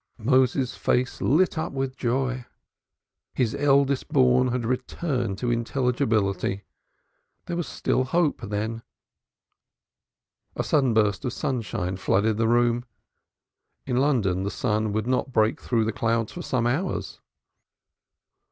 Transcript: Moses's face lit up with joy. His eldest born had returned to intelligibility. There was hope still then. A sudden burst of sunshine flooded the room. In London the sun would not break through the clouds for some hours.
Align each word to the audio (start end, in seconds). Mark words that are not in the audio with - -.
Moses's 0.17 0.73
face 0.75 1.21
lit 1.21 1.59
up 1.59 1.73
with 1.73 1.95
joy. 1.95 2.47
His 3.35 3.53
eldest 3.53 4.07
born 4.07 4.47
had 4.47 4.65
returned 4.65 5.37
to 5.37 5.51
intelligibility. 5.51 6.63
There 7.45 7.55
was 7.55 7.67
hope 7.85 8.37
still 8.41 8.49
then. 8.49 8.81
A 10.55 10.63
sudden 10.63 10.95
burst 10.95 11.23
of 11.23 11.33
sunshine 11.33 11.97
flooded 11.97 12.37
the 12.37 12.47
room. 12.47 12.85
In 13.85 13.97
London 13.97 14.41
the 14.41 14.49
sun 14.49 14.91
would 14.91 15.05
not 15.05 15.31
break 15.31 15.61
through 15.61 15.85
the 15.85 15.93
clouds 15.93 16.31
for 16.31 16.41
some 16.41 16.65
hours. 16.65 17.19